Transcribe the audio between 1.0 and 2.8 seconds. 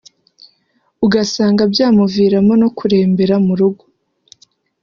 ugasanga byamuviramo no